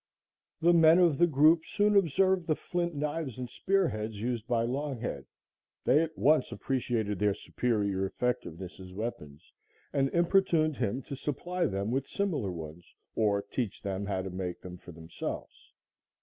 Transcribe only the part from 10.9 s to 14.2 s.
to supply them with similar ones, or teach them